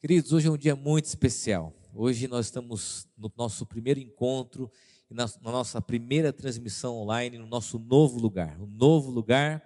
[0.00, 1.74] Queridos, hoje é um dia muito especial.
[1.92, 4.70] Hoje nós estamos no nosso primeiro encontro,
[5.10, 8.60] na, nossa primeira transmissão online, no nosso novo lugar.
[8.60, 9.60] Um novo lugar,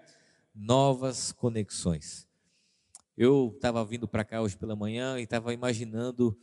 [0.54, 2.26] novas conexões.
[3.14, 6.34] Eu estava vindo para cá hoje pela manhã e estava imaginando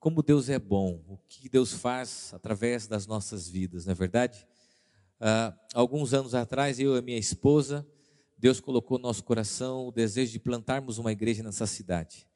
[0.00, 4.46] como Deus é bom, o que Deus faz através das nossas vidas, não é verdade?
[5.20, 7.86] Uh, alguns anos atrás, eu e minha esposa,
[8.38, 12.26] Deus colocou no nosso coração o desejo de plantarmos uma igreja nessa cidade.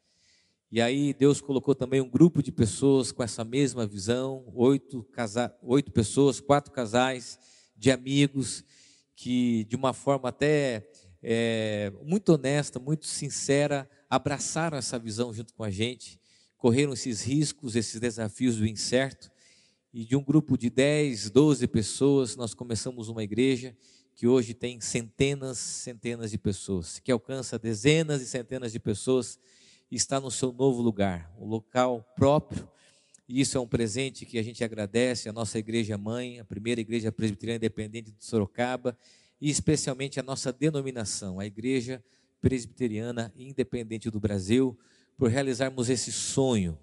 [0.70, 5.50] E aí Deus colocou também um grupo de pessoas com essa mesma visão, oito, casa,
[5.62, 7.38] oito pessoas, quatro casais
[7.74, 8.62] de amigos,
[9.16, 10.86] que de uma forma até
[11.22, 16.20] é, muito honesta, muito sincera, abraçaram essa visão junto com a gente,
[16.58, 19.30] correram esses riscos, esses desafios do incerto,
[19.90, 23.74] e de um grupo de 10, 12 pessoas, nós começamos uma igreja
[24.14, 29.38] que hoje tem centenas, centenas de pessoas, que alcança dezenas e centenas de pessoas
[29.96, 32.68] está no seu novo lugar, um local próprio.
[33.28, 36.80] E isso é um presente que a gente agradece à nossa igreja mãe, a primeira
[36.80, 38.96] igreja presbiteriana independente de Sorocaba,
[39.40, 42.02] e especialmente a nossa denominação, a Igreja
[42.40, 44.76] Presbiteriana Independente do Brasil,
[45.16, 46.78] por realizarmos esse sonho,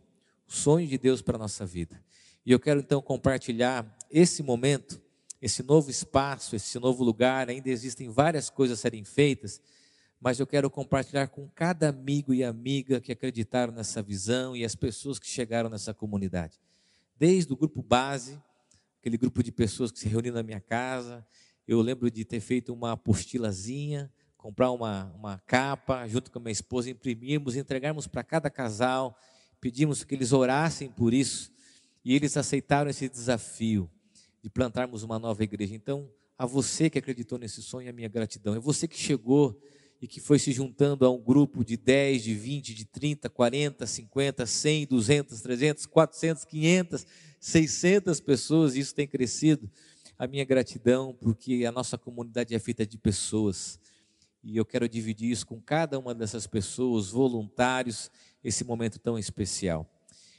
[0.47, 2.01] o sonho de Deus para a nossa vida.
[2.45, 5.01] E eu quero então compartilhar esse momento,
[5.41, 7.49] esse novo espaço, esse novo lugar.
[7.49, 9.61] Ainda existem várias coisas a serem feitas,
[10.25, 14.73] mas eu quero compartilhar com cada amigo e amiga que acreditaram nessa visão e as
[14.73, 16.59] pessoas que chegaram nessa comunidade.
[17.15, 18.41] Desde o grupo base,
[18.99, 21.23] aquele grupo de pessoas que se reuniram na minha casa,
[21.67, 26.53] eu lembro de ter feito uma apostilazinha, comprar uma, uma capa, junto com a minha
[26.53, 29.15] esposa, imprimirmos, entregarmos para cada casal,
[29.61, 31.51] pedimos que eles orassem por isso,
[32.03, 33.87] e eles aceitaram esse desafio
[34.41, 35.75] de plantarmos uma nova igreja.
[35.75, 38.55] Então, a você que acreditou nesse sonho, a minha gratidão.
[38.55, 39.61] É você que chegou
[40.05, 43.87] e que foi se juntando a um grupo de 10, de 20, de 30, 40,
[43.87, 47.07] 50, 100, 200, 300, 400, 500,
[47.39, 49.67] 600 pessoas, e isso tem crescido.
[50.15, 53.79] A minha gratidão, porque a nossa comunidade é feita de pessoas,
[54.43, 58.11] e eu quero dividir isso com cada uma dessas pessoas, voluntários,
[58.43, 59.89] esse momento tão especial.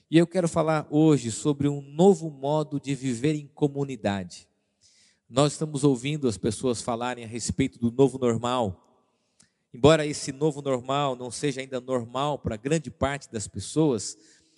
[0.09, 4.47] E eu quero falar hoje sobre um novo modo de viver em comunidade.
[5.29, 8.86] Nós estamos ouvindo as pessoas falarem a respeito do novo normal,
[9.77, 14.17] Embora esse novo normal não seja ainda normal para grande parte das pessoas,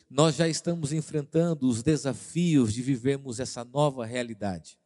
[0.08, 4.78] nós já estamos enfrentando os desafios de vivermos essa nova realidade.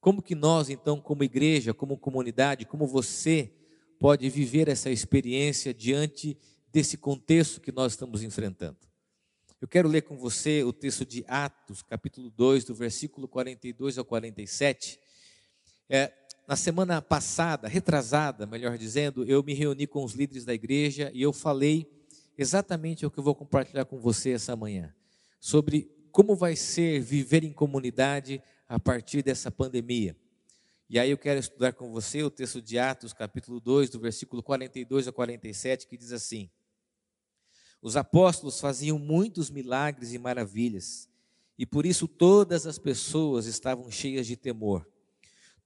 [0.00, 3.52] Como que nós, então, como igreja, como comunidade, como você
[3.98, 6.34] pode viver essa experiência diante
[6.72, 8.78] desse contexto que nós estamos enfrentando?
[9.60, 14.04] Eu quero ler com você o texto de Atos, capítulo 2, do versículo 42 ao
[14.06, 14.98] 47.
[15.90, 16.10] É,
[16.46, 21.22] na semana passada, retrasada, melhor dizendo, eu me reuni com os líderes da igreja e
[21.22, 21.90] eu falei
[22.36, 24.94] exatamente o que eu vou compartilhar com você essa manhã,
[25.40, 30.16] sobre como vai ser viver em comunidade a partir dessa pandemia.
[30.88, 34.42] E aí eu quero estudar com você o texto de Atos, capítulo 2, do versículo
[34.42, 36.50] 42 a 47, que diz assim:
[37.80, 41.08] Os apóstolos faziam muitos milagres e maravilhas,
[41.56, 44.86] e por isso todas as pessoas estavam cheias de temor.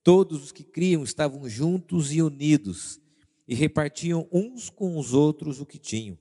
[0.06, 3.00] Todos os que criam estavam juntos e unidos
[3.48, 6.16] e repartiam uns com os outros o que tinham.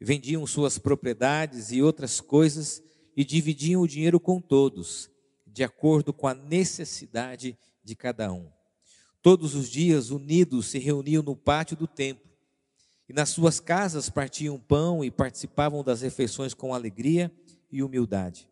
[0.00, 2.82] Vendiam suas propriedades e outras coisas
[3.14, 5.10] e dividiam o dinheiro com todos,
[5.46, 8.48] de acordo com a necessidade de cada um.
[9.20, 12.30] Todos os dias, unidos, se reuniam no pátio do templo
[13.06, 17.30] e nas suas casas partiam pão e participavam das refeições com alegria
[17.70, 18.48] e humildade.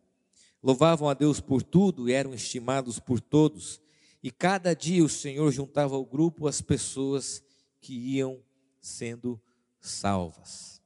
[0.61, 3.81] Louvavam a Deus por tudo e eram estimados por todos
[4.21, 7.43] e cada dia o Senhor juntava ao grupo as pessoas
[7.79, 8.43] que iam
[8.81, 9.41] sendo
[9.79, 10.81] salvas.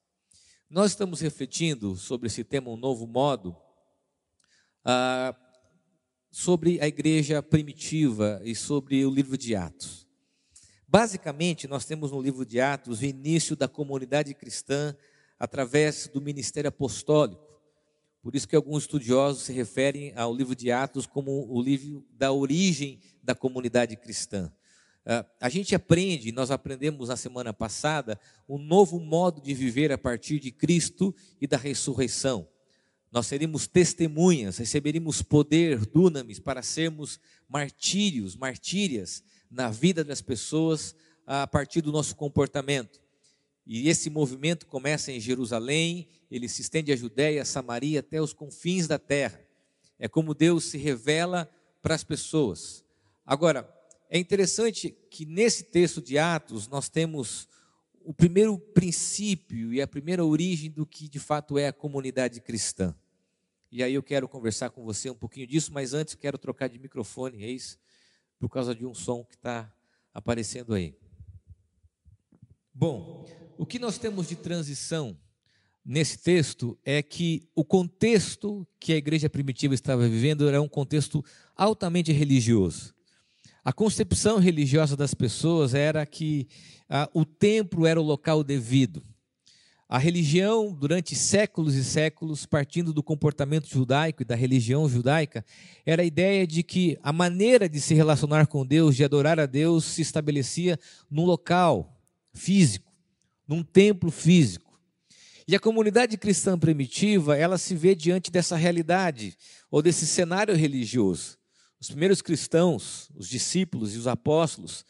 [0.70, 3.56] Nós estamos refletindo sobre esse tema, um novo modo,
[4.84, 5.36] ah,
[6.32, 10.08] sobre a igreja primitiva e sobre o livro de Atos.
[10.88, 14.96] Basicamente, nós temos no livro de Atos o início da comunidade cristã
[15.40, 17.53] através do ministério apostólico.
[18.24, 22.32] Por isso que alguns estudiosos se referem ao livro de Atos como o livro da
[22.32, 24.50] origem da comunidade cristã.
[25.06, 28.18] Uh, a gente aprende, nós aprendemos na semana passada,
[28.48, 32.48] um novo modo de viver a partir de Cristo e da ressurreição.
[33.12, 39.22] Nós seremos testemunhas, receberemos poder, dunamis, para sermos martírios, martírias
[39.52, 40.96] na vida das pessoas
[41.28, 43.03] a partir do nosso comportamento.
[43.66, 48.88] E esse movimento começa em Jerusalém, ele se estende à Judéia, Samaria, até os confins
[48.88, 49.40] da terra.
[49.98, 51.50] É como Deus se revela
[51.82, 52.84] para as pessoas.
[53.26, 53.72] Agora,
[54.10, 57.48] é interessante que nesse texto de Atos nós temos
[58.04, 62.94] o primeiro princípio e a primeira origem do que de fato é a comunidade cristã.
[63.72, 66.78] E aí eu quero conversar com você um pouquinho disso, mas antes quero trocar de
[66.78, 67.80] microfone, é isso?
[68.38, 69.74] Por causa de um som que está
[70.14, 70.96] aparecendo aí.
[72.74, 73.26] Bom,
[73.58, 75.18] o que nós temos de transição
[75.86, 81.24] nesse texto é que o contexto que a igreja primitiva estava vivendo era um contexto
[81.56, 82.94] altamente religioso.
[83.64, 86.48] A concepção religiosa das pessoas era que
[86.90, 89.04] ah, o templo era o local devido.
[89.88, 95.46] A religião, durante séculos e séculos, partindo do comportamento judaico e da religião judaica,
[95.86, 99.46] era a ideia de que a maneira de se relacionar com Deus, de adorar a
[99.46, 100.80] Deus, se estabelecia
[101.10, 101.96] num local
[102.34, 102.93] físico,
[103.48, 104.74] num templo físico.
[105.48, 109.38] E a comunidade cristã primitiva, ela se vê diante dessa realidade,
[109.70, 111.38] ou desse cenário religioso.
[111.80, 114.86] Os primeiros cristãos, os discípulos e os apóstolos,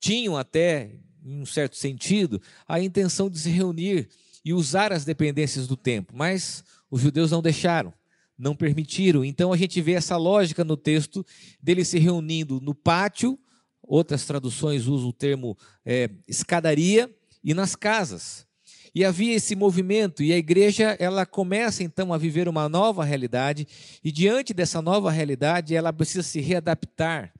[0.00, 4.08] tinham até, em um certo sentido, a intenção de se reunir
[4.42, 7.92] e usar as dependências do templo, mas os judeus não deixaram,
[8.38, 9.22] não permitiram.
[9.22, 11.26] Então a gente vê essa lógica no texto
[11.62, 13.38] dele se reunindo no pátio,
[13.82, 15.54] outras traduções usam o termo
[15.84, 18.46] é, escadaria, e nas casas.
[18.94, 23.66] E havia esse movimento, e a igreja ela começa então a viver uma nova realidade,
[24.02, 27.32] e diante dessa nova realidade ela precisa se readaptar,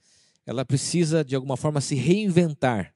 [0.47, 2.95] ela precisa de alguma forma se reinventar.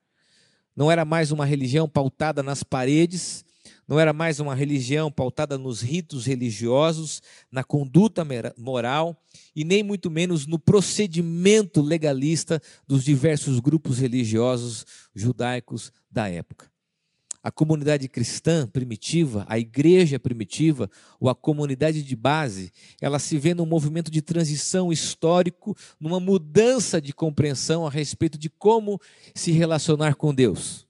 [0.75, 3.45] Não era mais uma religião pautada nas paredes,
[3.87, 7.21] não era mais uma religião pautada nos ritos religiosos,
[7.51, 8.27] na conduta
[8.57, 9.21] moral
[9.55, 16.72] e nem muito menos no procedimento legalista dos diversos grupos religiosos judaicos da época.
[17.43, 23.53] A comunidade cristã primitiva, a igreja primitiva, ou a comunidade de base, ela se vê
[23.53, 29.01] num movimento de transição histórico, numa mudança de compreensão a respeito de como
[29.35, 30.87] se relacionar com Deus.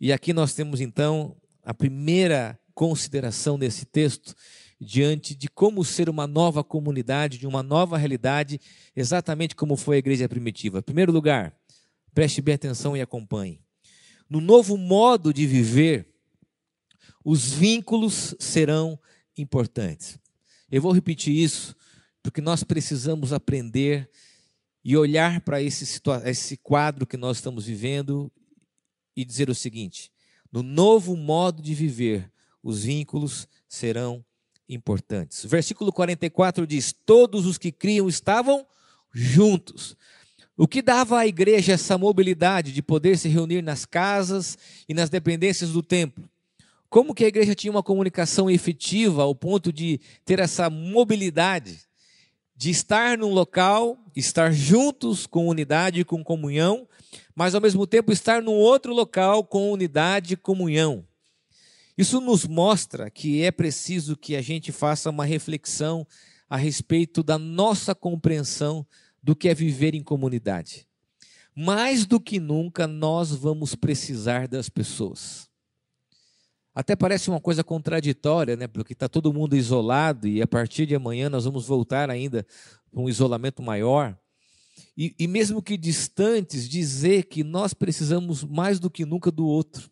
[0.00, 1.34] E aqui nós temos então
[1.64, 4.34] a primeira consideração desse texto
[4.80, 8.60] diante de como ser uma nova comunidade, de uma nova realidade,
[8.94, 10.78] exatamente como foi a igreja primitiva.
[10.78, 11.52] Em primeiro lugar,
[12.14, 13.65] preste bem atenção e acompanhe.
[14.28, 16.08] No novo modo de viver,
[17.24, 18.98] os vínculos serão
[19.36, 20.18] importantes.
[20.70, 21.76] Eu vou repetir isso,
[22.22, 24.10] porque nós precisamos aprender
[24.84, 28.30] e olhar para esse, esse quadro que nós estamos vivendo
[29.16, 30.12] e dizer o seguinte:
[30.52, 32.30] no novo modo de viver,
[32.62, 34.24] os vínculos serão
[34.68, 35.44] importantes.
[35.44, 38.66] Versículo 44 diz: Todos os que criam estavam
[39.12, 39.96] juntos.
[40.58, 44.56] O que dava à igreja essa mobilidade de poder se reunir nas casas
[44.88, 46.26] e nas dependências do templo?
[46.88, 51.80] Como que a igreja tinha uma comunicação efetiva ao ponto de ter essa mobilidade
[52.56, 56.88] de estar num local, estar juntos com unidade e com comunhão,
[57.34, 61.04] mas ao mesmo tempo estar num outro local com unidade e comunhão.
[61.98, 66.06] Isso nos mostra que é preciso que a gente faça uma reflexão
[66.48, 68.86] a respeito da nossa compreensão
[69.26, 70.86] do que é viver em comunidade.
[71.52, 75.48] Mais do que nunca, nós vamos precisar das pessoas.
[76.72, 78.68] Até parece uma coisa contraditória, né?
[78.68, 82.46] Porque está todo mundo isolado e a partir de amanhã nós vamos voltar ainda
[82.88, 84.16] para um isolamento maior
[84.96, 89.90] e, e mesmo que distantes, dizer que nós precisamos mais do que nunca do outro.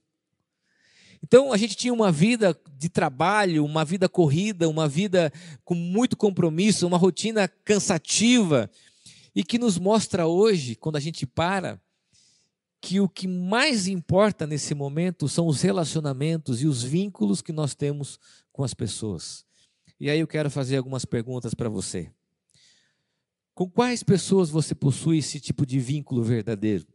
[1.24, 5.32] Então a gente tinha uma vida de trabalho, uma vida corrida, uma vida
[5.64, 8.70] com muito compromisso, uma rotina cansativa,
[9.34, 11.80] e que nos mostra hoje, quando a gente para,
[12.80, 17.74] que o que mais importa nesse momento são os relacionamentos e os vínculos que nós
[17.74, 18.20] temos
[18.52, 19.44] com as pessoas.
[19.98, 22.10] E aí eu quero fazer algumas perguntas para você.
[23.54, 26.86] Com quais pessoas você possui esse tipo de vínculo verdadeiro?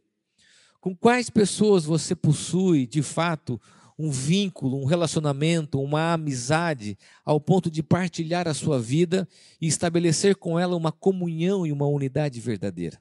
[0.80, 3.60] Com quais pessoas você possui, de fato,
[4.00, 9.28] um vínculo, um relacionamento, uma amizade, ao ponto de partilhar a sua vida
[9.60, 13.00] e estabelecer com ela uma comunhão e uma unidade verdadeira?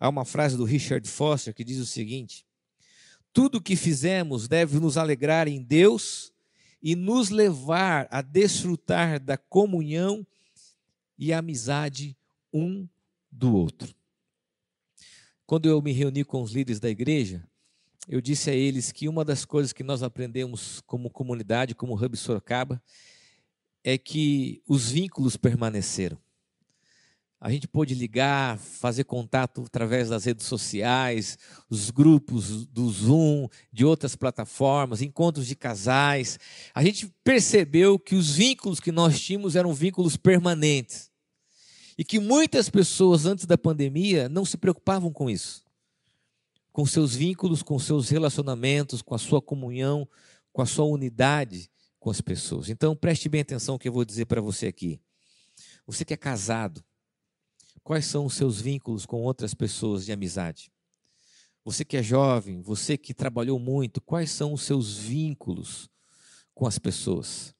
[0.00, 2.46] Há uma frase do Richard Foster que diz o seguinte:
[3.32, 6.32] Tudo o que fizemos deve nos alegrar em Deus
[6.82, 10.26] e nos levar a desfrutar da comunhão
[11.18, 12.16] e amizade
[12.52, 12.88] um
[13.30, 13.94] do outro.
[15.46, 17.46] Quando eu me reuni com os líderes da igreja,
[18.08, 22.16] eu disse a eles que uma das coisas que nós aprendemos como comunidade, como Hub
[22.16, 22.80] Sorocaba,
[23.82, 26.18] é que os vínculos permaneceram.
[27.40, 33.84] A gente pôde ligar, fazer contato através das redes sociais, os grupos do Zoom, de
[33.84, 36.38] outras plataformas, encontros de casais.
[36.74, 41.10] A gente percebeu que os vínculos que nós tínhamos eram vínculos permanentes.
[41.98, 45.65] E que muitas pessoas antes da pandemia não se preocupavam com isso.
[46.76, 50.06] Com seus vínculos, com seus relacionamentos, com a sua comunhão,
[50.52, 52.68] com a sua unidade com as pessoas.
[52.68, 55.00] Então, preste bem atenção que eu vou dizer para você aqui.
[55.86, 56.84] Você que é casado,
[57.82, 60.70] quais são os seus vínculos com outras pessoas de amizade?
[61.64, 65.88] Você que é jovem, você que trabalhou muito, quais são os seus vínculos
[66.54, 67.54] com as pessoas?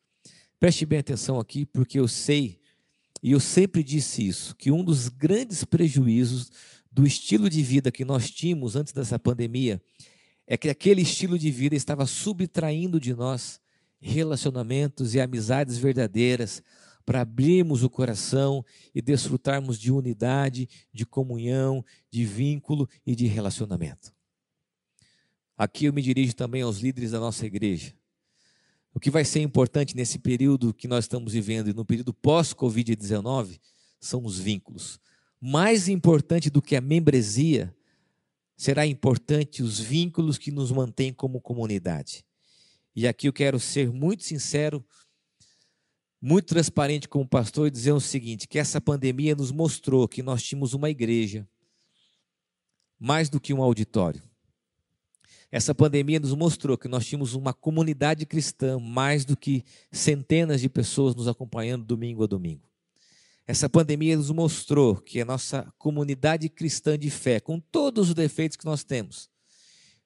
[0.61, 2.61] Preste bem atenção aqui, porque eu sei,
[3.23, 6.50] e eu sempre disse isso, que um dos grandes prejuízos
[6.96, 9.82] do estilo de vida que nós tínhamos antes dessa pandemia
[10.46, 13.60] é que aquele estilo de vida estava subtraindo de nós
[14.00, 16.62] relacionamentos e amizades verdadeiras
[17.04, 24.10] para abrirmos o coração e desfrutarmos de unidade, de comunhão, de vínculo e de relacionamento.
[25.54, 27.92] Aqui eu me dirijo também aos líderes da nossa igreja.
[28.94, 33.60] O que vai ser importante nesse período que nós estamos vivendo e no período pós-Covid-19
[34.00, 34.98] são os vínculos
[35.48, 37.72] mais importante do que a membresia,
[38.56, 42.24] será importante os vínculos que nos mantêm como comunidade.
[42.96, 44.84] E aqui eu quero ser muito sincero,
[46.20, 50.42] muito transparente como pastor e dizer o seguinte: que essa pandemia nos mostrou que nós
[50.42, 51.48] tínhamos uma igreja
[52.98, 54.24] mais do que um auditório.
[55.52, 59.62] Essa pandemia nos mostrou que nós tínhamos uma comunidade cristã mais do que
[59.92, 62.68] centenas de pessoas nos acompanhando domingo a domingo.
[63.46, 68.56] Essa pandemia nos mostrou que a nossa comunidade cristã de fé, com todos os defeitos
[68.56, 69.30] que nós temos,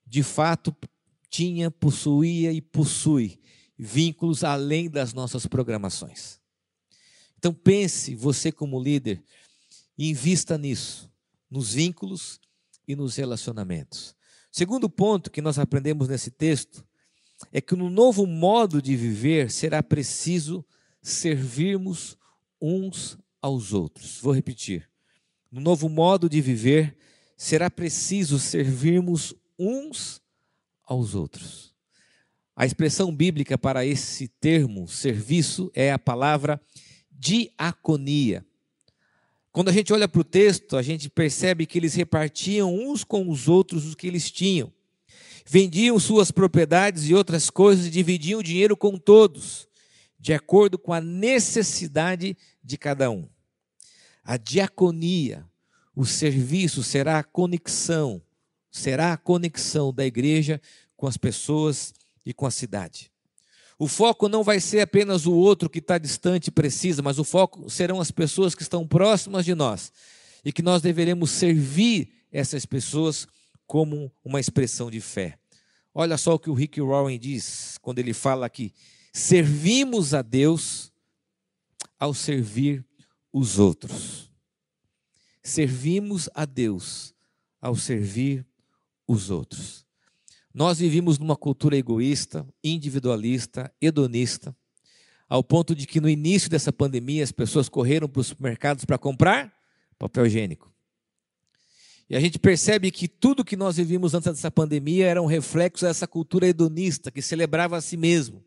[0.06, 0.76] de fato
[1.30, 3.40] tinha, possuía e possui
[3.78, 6.38] vínculos além das nossas programações.
[7.38, 9.22] Então pense, você como líder,
[9.96, 11.10] invista nisso,
[11.50, 12.38] nos vínculos
[12.86, 14.14] e nos relacionamentos.
[14.52, 16.84] Segundo ponto que nós aprendemos nesse texto
[17.50, 20.62] é que no novo modo de viver será preciso
[21.00, 22.18] servirmos
[22.60, 24.18] uns aos outros.
[24.20, 24.88] Vou repetir.
[25.50, 26.96] No novo modo de viver,
[27.36, 30.20] será preciso servirmos uns
[30.84, 31.74] aos outros.
[32.54, 36.60] A expressão bíblica para esse termo, serviço, é a palavra
[37.10, 38.44] diaconia.
[39.52, 43.28] Quando a gente olha para o texto, a gente percebe que eles repartiam uns com
[43.28, 44.72] os outros o que eles tinham.
[45.44, 49.66] Vendiam suas propriedades e outras coisas e dividiam o dinheiro com todos,
[50.18, 53.28] de acordo com a necessidade de cada um.
[54.24, 55.44] A diaconia,
[55.94, 58.22] o serviço será a conexão,
[58.70, 60.60] será a conexão da igreja
[60.96, 61.92] com as pessoas
[62.24, 63.10] e com a cidade.
[63.78, 67.24] O foco não vai ser apenas o outro que está distante e precisa, mas o
[67.24, 69.90] foco serão as pessoas que estão próximas de nós
[70.44, 73.26] e que nós deveremos servir essas pessoas
[73.66, 75.38] como uma expressão de fé.
[75.94, 78.72] Olha só o que o Rick Warren diz quando ele fala aqui:
[79.12, 80.89] servimos a Deus
[82.00, 82.84] ao servir
[83.30, 84.32] os outros.
[85.42, 87.14] Servimos a Deus
[87.60, 88.46] ao servir
[89.06, 89.86] os outros.
[90.52, 94.56] Nós vivimos numa cultura egoísta, individualista, hedonista,
[95.28, 98.98] ao ponto de que no início dessa pandemia as pessoas correram para os mercados para
[98.98, 99.54] comprar
[99.98, 100.72] papel higiênico.
[102.08, 105.84] E a gente percebe que tudo que nós vivíamos antes dessa pandemia era um reflexo
[105.84, 108.44] dessa cultura hedonista que celebrava a si mesmo.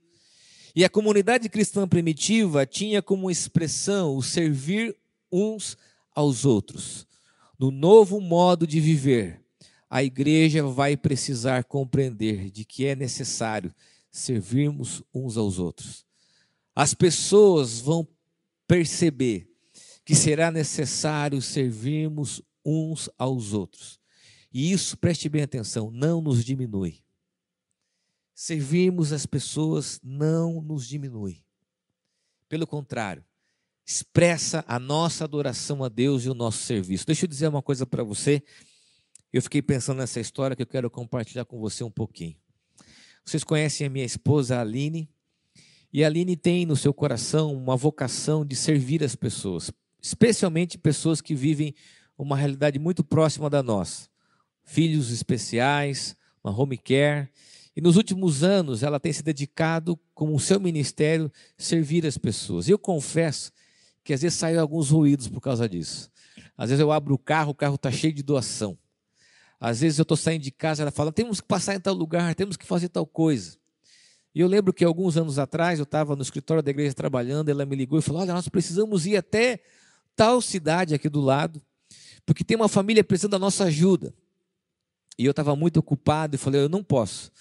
[0.76, 4.96] E a comunidade cristã primitiva tinha como expressão o servir
[5.32, 5.78] uns
[6.16, 7.06] aos outros.
[7.60, 9.40] No novo modo de viver,
[9.90, 13.74] a igreja vai precisar compreender de que é necessário
[14.12, 16.06] servirmos uns aos outros.
[16.76, 18.08] As pessoas vão
[18.68, 19.48] perceber
[20.04, 24.00] que será necessário servirmos uns aos outros.
[24.52, 27.04] E isso, preste bem atenção, não nos diminui.
[28.34, 31.44] Servirmos as pessoas não nos diminui.
[32.50, 33.24] Pelo contrário,
[33.86, 37.06] expressa a nossa adoração a Deus e o nosso serviço.
[37.06, 38.44] Deixa eu dizer uma coisa para você.
[39.32, 42.38] Eu fiquei pensando nessa história que eu quero compartilhar com você um pouquinho.
[43.26, 45.10] Vocês conhecem a minha esposa Aline,
[45.92, 49.72] e a Aline tem no seu coração uma vocação de servir as pessoas,
[50.02, 51.74] especialmente pessoas que vivem
[52.18, 54.10] uma realidade muito próxima da nossa.
[54.64, 57.30] Filhos especiais, uma home care,
[57.76, 62.70] e nos últimos anos ela tem se dedicado, com o seu ministério, servir as pessoas.
[62.70, 63.52] Eu confesso
[64.04, 66.12] que às vezes saem alguns ruídos por causa disso.
[66.58, 68.78] Às vezes eu abro o carro, o carro está cheio de doação.
[69.60, 72.36] Às vezes eu estou saindo de casa, ela fala: temos que passar em tal lugar,
[72.36, 73.58] temos que fazer tal coisa.
[74.36, 77.66] E eu lembro que alguns anos atrás eu estava no escritório da igreja trabalhando, ela
[77.66, 79.62] me ligou e falou: Olha, nós precisamos ir até
[80.16, 81.62] tal cidade aqui do lado,
[82.26, 84.14] porque tem uma família precisando da nossa ajuda.
[85.18, 87.32] E eu estava muito ocupado e falei: Eu não posso.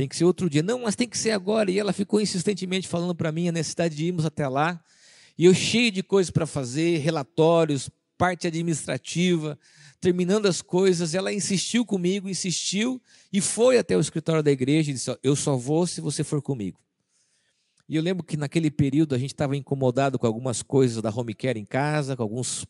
[0.00, 0.62] Tem que ser outro dia.
[0.62, 1.70] Não, mas tem que ser agora.
[1.70, 4.82] E ela ficou insistentemente falando para mim a necessidade de irmos até lá.
[5.36, 9.58] E eu cheio de coisas para fazer, relatórios, parte administrativa,
[10.00, 12.98] terminando as coisas, ela insistiu comigo, insistiu
[13.30, 16.40] e foi até o escritório da igreja e disse: Eu só vou se você for
[16.40, 16.80] comigo.
[17.86, 21.34] E eu lembro que naquele período a gente estava incomodado com algumas coisas da home
[21.34, 22.64] care em casa, com alguns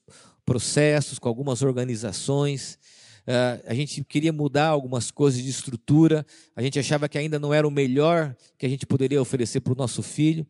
[0.44, 2.76] processos, com algumas organizações.
[3.26, 7.52] Uh, a gente queria mudar algumas coisas de estrutura, a gente achava que ainda não
[7.52, 10.46] era o melhor que a gente poderia oferecer para o nosso filho.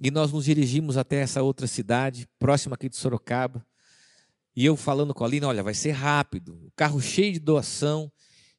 [0.00, 3.64] E nós nos dirigimos até essa outra cidade, próxima aqui de Sorocaba.
[4.54, 8.10] E eu falando com a Lina, olha, vai ser rápido, o carro cheio de doação.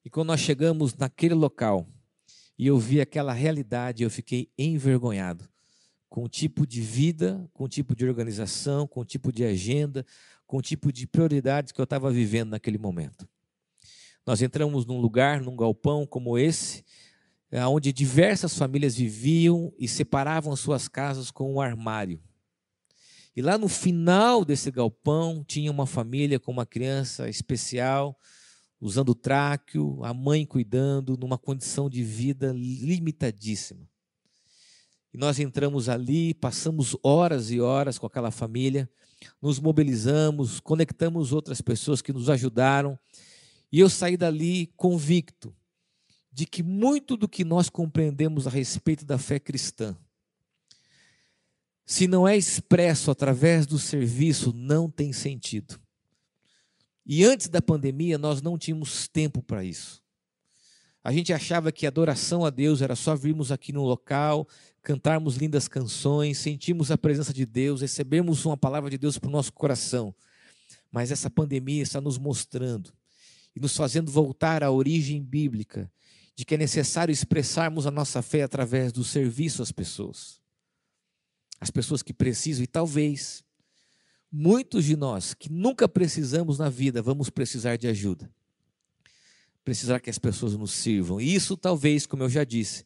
[0.03, 1.87] E quando nós chegamos naquele local
[2.57, 5.47] e eu vi aquela realidade, eu fiquei envergonhado
[6.09, 10.05] com o tipo de vida, com o tipo de organização, com o tipo de agenda,
[10.47, 13.27] com o tipo de prioridades que eu estava vivendo naquele momento.
[14.25, 16.83] Nós entramos num lugar, num galpão como esse,
[17.51, 22.21] eh, onde diversas famílias viviam e separavam suas casas com um armário.
[23.35, 28.19] E lá no final desse galpão tinha uma família com uma criança especial,
[28.81, 33.87] usando tráqueo, a mãe cuidando, numa condição de vida limitadíssima.
[35.13, 38.89] E nós entramos ali, passamos horas e horas com aquela família,
[39.41, 42.97] nos mobilizamos, conectamos outras pessoas que nos ajudaram,
[43.71, 45.55] e eu saí dali convicto
[46.31, 49.97] de que muito do que nós compreendemos a respeito da fé cristã,
[51.85, 55.79] se não é expresso através do serviço, não tem sentido.
[57.05, 60.03] E antes da pandemia, nós não tínhamos tempo para isso.
[61.07, 64.45] A gente achava que adoração a Deus era só virmos aqui no local,
[64.83, 69.31] cantarmos lindas canções, sentirmos a presença de Deus, recebermos uma palavra de Deus para o
[69.31, 70.13] nosso coração.
[70.91, 72.91] Mas essa pandemia está nos mostrando
[73.55, 75.89] e nos fazendo voltar à origem bíblica
[76.35, 80.41] de que é necessário expressarmos a nossa fé através do serviço às pessoas.
[81.57, 83.45] As pessoas que precisam, e talvez
[84.29, 88.29] muitos de nós que nunca precisamos na vida, vamos precisar de ajuda.
[89.67, 91.19] Precisar que as pessoas nos sirvam.
[91.19, 92.85] E isso, talvez, como eu já disse,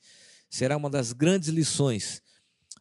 [0.49, 2.23] será uma das grandes lições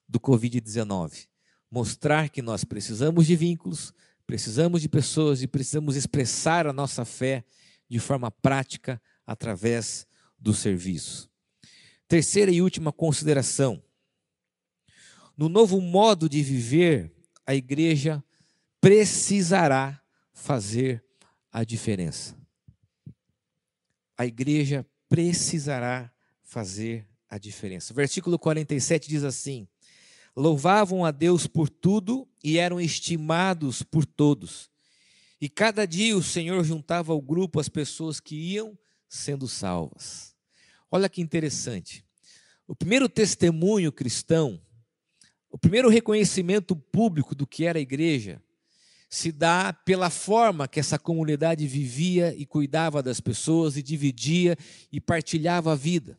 [0.08, 1.28] do Covid-19.
[1.70, 3.92] Mostrar que nós precisamos de vínculos,
[4.26, 7.44] precisamos de pessoas e precisamos expressar a nossa fé
[7.90, 10.06] de forma prática através
[10.38, 11.30] do serviço.
[12.08, 13.84] Terceira e última consideração.
[15.36, 17.12] No novo modo de viver,
[17.46, 18.24] a igreja
[18.80, 21.04] precisará fazer
[21.52, 22.39] a diferença.
[24.20, 27.94] A igreja precisará fazer a diferença.
[27.94, 29.66] Versículo 47 diz assim:
[30.36, 34.70] Louvavam a Deus por tudo e eram estimados por todos.
[35.40, 38.78] E cada dia o Senhor juntava ao grupo as pessoas que iam
[39.08, 40.36] sendo salvas.
[40.90, 42.04] Olha que interessante.
[42.68, 44.60] O primeiro testemunho cristão,
[45.48, 48.38] o primeiro reconhecimento público do que era a igreja,
[49.10, 54.56] se dá pela forma que essa comunidade vivia e cuidava das pessoas e dividia
[54.92, 56.16] e partilhava a vida.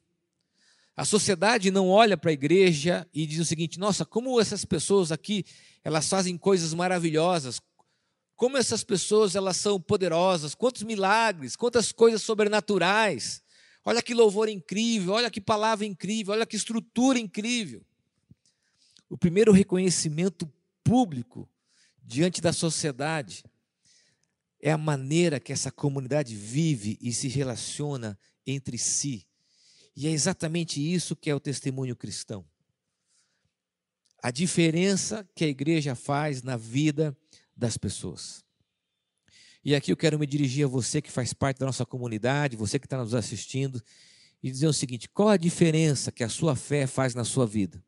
[0.94, 5.10] A sociedade não olha para a igreja e diz o seguinte: nossa, como essas pessoas
[5.10, 5.46] aqui,
[5.86, 7.62] elas fazem coisas maravilhosas,
[8.36, 13.42] como essas pessoas elas são poderosas, quantos milagres, quantas coisas sobrenaturais.
[13.86, 17.82] Olha que louvor incrível, olha que palavra incrível, olha que estrutura incrível.
[19.10, 20.52] O primeiro reconhecimento
[20.84, 21.48] público
[22.02, 23.44] diante da sociedade
[24.60, 29.28] é a maneira que essa comunidade vive e se relaciona entre si.
[29.96, 32.46] E é exatamente isso que é o testemunho cristão.
[34.22, 37.18] A diferença que a igreja faz na vida
[37.56, 38.44] das pessoas.
[39.64, 42.80] E aqui eu quero me dirigir a você que faz parte da nossa comunidade, você
[42.80, 43.82] que está nos assistindo,
[44.42, 47.84] e dizer o seguinte: qual a diferença que a sua fé faz na sua vida?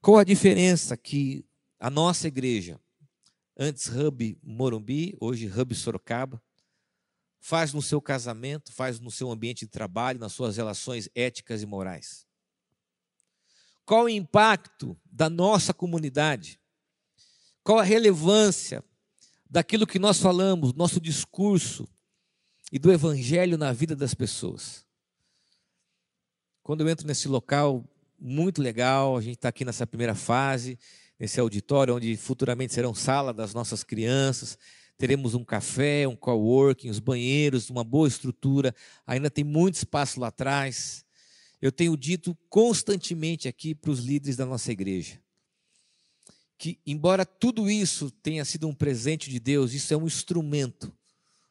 [0.00, 1.44] Qual a diferença que
[1.78, 2.80] a nossa igreja,
[3.56, 6.42] antes Hub Morumbi, hoje Hub Sorocaba,
[7.38, 11.66] faz no seu casamento, faz no seu ambiente de trabalho, nas suas relações éticas e
[11.66, 12.26] morais?
[13.84, 16.60] Qual o impacto da nossa comunidade?
[17.62, 18.82] Qual a relevância
[19.48, 21.88] daquilo que nós falamos, nosso discurso
[22.72, 24.84] e do evangelho na vida das pessoas?
[26.64, 27.84] Quando eu entro nesse local
[28.18, 30.76] muito legal, a gente está aqui nessa primeira fase,
[31.18, 34.58] nesse auditório, onde futuramente serão sala das nossas crianças.
[34.98, 38.74] Teremos um café, um coworking, os banheiros, uma boa estrutura.
[39.06, 41.04] Ainda tem muito espaço lá atrás.
[41.60, 45.20] Eu tenho dito constantemente aqui para os líderes da nossa igreja
[46.58, 50.92] que, embora tudo isso tenha sido um presente de Deus, isso é um instrumento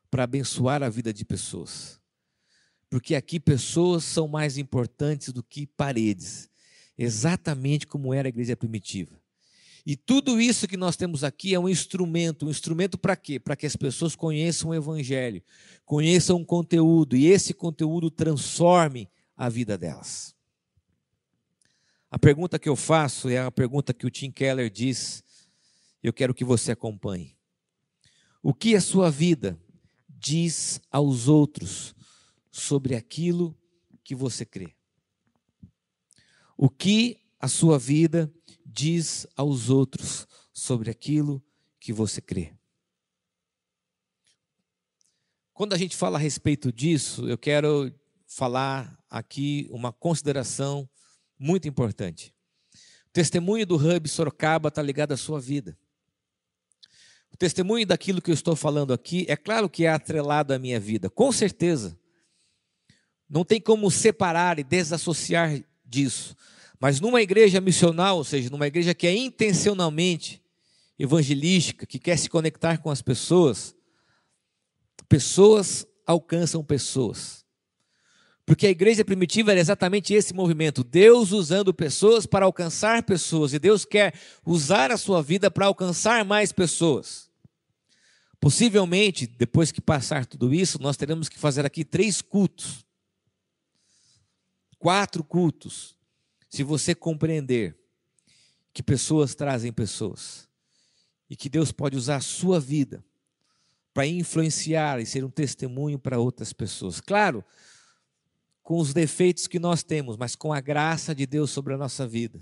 [0.10, 2.00] para abençoar a vida de pessoas.
[2.90, 6.50] Porque aqui pessoas são mais importantes do que paredes,
[6.98, 9.20] exatamente como era a igreja primitiva.
[9.86, 12.48] E tudo isso que nós temos aqui é um instrumento.
[12.48, 13.40] Um instrumento para quê?
[13.40, 15.44] Para que as pessoas conheçam o Evangelho,
[15.86, 20.34] conheçam o conteúdo e esse conteúdo transforme a vida delas.
[22.10, 25.24] A pergunta que eu faço é a pergunta que o Tim Keller diz,
[26.02, 27.36] eu quero que você acompanhe.
[28.42, 29.60] O que a sua vida
[30.10, 31.94] diz aos outros
[32.50, 33.56] sobre aquilo
[34.04, 34.76] que você crê?
[36.58, 38.45] O que a sua vida diz
[39.36, 41.44] aos outros sobre aquilo
[41.80, 42.54] que você crê?
[45.54, 47.94] Quando a gente fala a respeito disso, eu quero
[48.28, 50.90] falar aqui uma consideração
[51.40, 52.34] muito importante.
[53.08, 55.78] O testemunho do Hub Sorocaba está ligado à sua vida.
[57.32, 60.80] O testemunho daquilo que eu estou falando aqui, é claro que é atrelado à minha
[60.80, 61.98] vida, com certeza.
[63.30, 66.36] Não tem como separar e desassociar disso.
[66.80, 70.42] Mas numa igreja missional, ou seja, numa igreja que é intencionalmente
[70.98, 73.76] evangelística, que quer se conectar com as pessoas,
[75.08, 77.46] pessoas alcançam pessoas.
[78.46, 83.60] Porque a igreja primitiva era exatamente esse movimento: Deus usando pessoas para alcançar pessoas, e
[83.60, 84.14] Deus quer
[84.46, 87.30] usar a sua vida para alcançar mais pessoas.
[88.40, 92.86] Possivelmente, depois que passar tudo isso, nós teremos que fazer aqui três cultos,
[94.78, 95.96] quatro cultos,
[96.56, 97.78] se você compreender
[98.74, 100.48] que pessoas trazem pessoas
[101.30, 103.04] e que Deus pode usar a sua vida
[103.94, 107.02] para influenciar e ser um testemunho para outras pessoas.
[107.02, 107.44] Claro,
[108.64, 112.08] com os defeitos que nós temos, mas com a graça de Deus sobre a nossa
[112.08, 112.42] vida.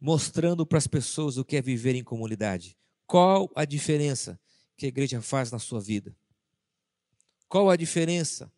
[0.00, 2.76] Mostrando para as pessoas o que é viver em comunidade.
[3.06, 4.36] Qual a diferença
[4.76, 6.12] que a igreja faz na sua vida?
[7.48, 8.52] Qual a diferença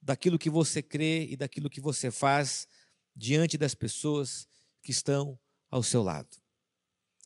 [0.00, 2.68] daquilo que você crê e daquilo que você faz
[3.14, 4.48] diante das pessoas
[4.82, 5.38] que estão
[5.70, 6.36] ao seu lado?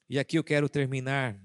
[0.09, 1.41] E aqui eu quero terminar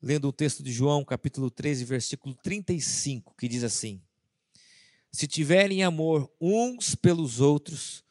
[0.00, 4.00] lendo o texto de João, capítulo 13, versículo 35, que diz assim:
[5.10, 8.04] se tiverem amor uns pelos outros,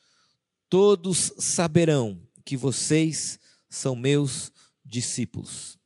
[0.68, 4.52] todos saberão que vocês são meus
[4.84, 5.78] discípulos.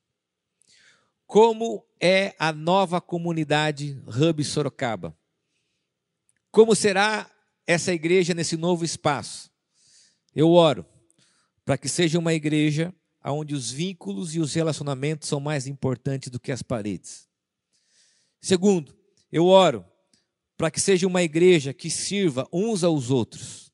[1.28, 5.16] Como é a nova comunidade Hub Sorocaba?
[6.52, 7.30] Como será
[7.69, 9.51] essa igreja nesse novo espaço?
[10.36, 10.84] Eu oro
[11.63, 12.91] para que seja uma igreja
[13.23, 17.29] onde os vínculos e os relacionamentos são mais importantes do que as paredes.
[18.41, 18.97] Segundo,
[19.32, 19.86] eu oro
[20.58, 23.71] para que seja uma igreja que sirva uns aos outros.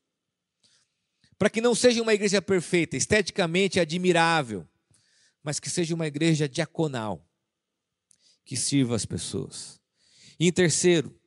[1.38, 4.68] Para que não seja uma igreja perfeita, esteticamente admirável,
[5.42, 7.26] mas que seja uma igreja diaconal,
[8.44, 9.80] que sirva as pessoas.
[10.38, 11.18] E em terceiro,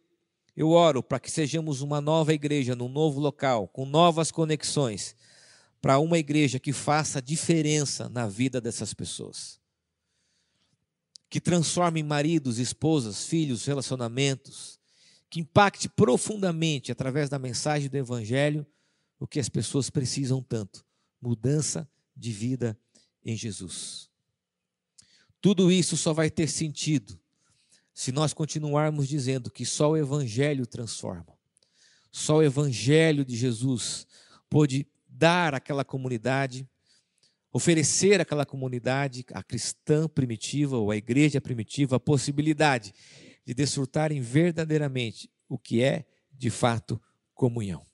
[0.60, 5.16] eu oro para que sejamos uma nova igreja, num novo local, com novas conexões,
[5.82, 9.58] para uma igreja que faça diferença na vida dessas pessoas.
[11.30, 14.78] Que transforme maridos, esposas, filhos, relacionamentos,
[15.30, 18.68] que impacte profundamente, através da mensagem do Evangelho,
[19.18, 20.86] o que as pessoas precisam tanto:
[21.22, 22.78] mudança de vida
[23.24, 24.10] em Jesus.
[25.40, 27.18] Tudo isso só vai ter sentido
[28.00, 31.38] se nós continuarmos dizendo que só o Evangelho transforma.
[32.10, 34.08] Só o Evangelho de Jesus
[34.50, 36.66] pôde dar àquela comunidade,
[37.52, 42.94] oferecer àquela comunidade, a cristã primitiva ou a igreja primitiva, a possibilidade
[43.46, 47.02] de desfrutarem verdadeiramente o que é, de fato,
[47.34, 47.86] comunhão.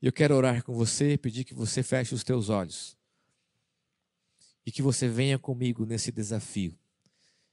[0.00, 2.96] Eu quero orar com você, pedir que você feche os teus olhos
[4.64, 6.74] e que você venha comigo nesse desafio,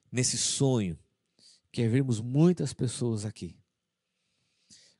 [0.10, 0.98] nesse sonho,
[1.74, 3.58] que é vermos muitas pessoas aqui.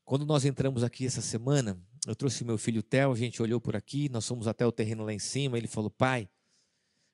[0.04, 3.76] Quando nós entramos aqui essa semana, eu trouxe meu filho Theo, a gente olhou por
[3.76, 6.28] aqui, nós fomos até o terreno lá em cima, ele falou: pai,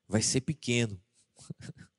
[0.07, 0.99] vai ser pequeno.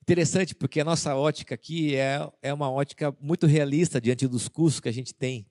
[0.00, 4.80] Interessante, porque a nossa ótica aqui é, é uma ótica muito realista diante dos custos
[4.80, 5.46] que a gente tem.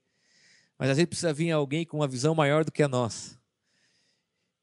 [0.76, 3.40] Mas às vezes precisa vir alguém com uma visão maior do que a nossa.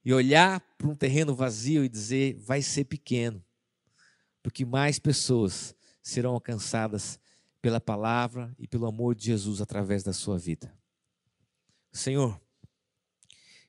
[0.04, 3.42] E olhar para um terreno vazio e dizer, vai ser pequeno.
[4.42, 5.77] Porque mais pessoas
[6.08, 7.20] serão alcançadas
[7.60, 10.72] pela palavra e pelo amor de Jesus através da sua vida.
[11.92, 12.40] Senhor,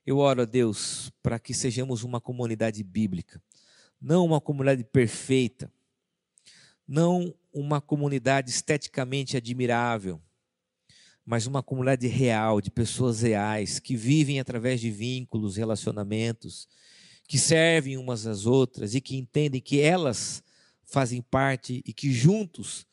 [0.05, 3.41] eu oro a Deus para que sejamos uma comunidade bíblica,
[3.99, 5.71] não uma comunidade perfeita,
[6.87, 10.21] não uma comunidade esteticamente admirável,
[11.25, 16.69] mas uma comunidade real, de pessoas reais, que vivem através de vínculos, relacionamentos,
[17.27, 20.41] que servem umas às outras e que entendem que elas
[20.89, 22.85] fazem parte e que juntos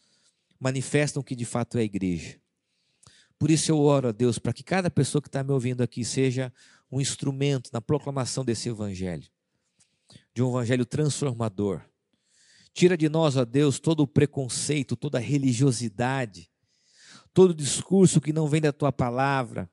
[0.60, 2.38] manifestam que de fato é a igreja.
[3.38, 6.04] Por isso eu oro a Deus para que cada pessoa que está me ouvindo aqui
[6.04, 6.52] seja
[6.90, 9.28] um instrumento na proclamação desse evangelho.
[10.34, 11.80] de um evangelho transformador.
[12.74, 16.50] Tira de nós, ó Deus, todo o preconceito, toda a religiosidade,
[17.32, 19.70] todo discurso que não vem da tua palavra.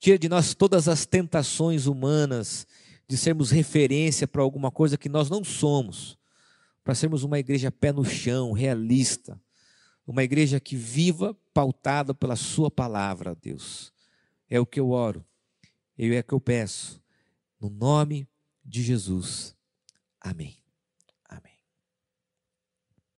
[0.00, 2.66] Tira de nós todas as tentações humanas
[3.06, 6.18] de sermos referência para alguma coisa que nós não somos,
[6.86, 9.42] para sermos uma igreja pé no chão, realista,
[10.06, 13.92] uma igreja que viva pautada pela Sua palavra, Deus.
[14.48, 15.26] É o que eu oro,
[15.98, 17.02] é o que eu peço,
[17.60, 18.28] no nome
[18.64, 19.56] de Jesus.
[20.20, 20.56] Amém.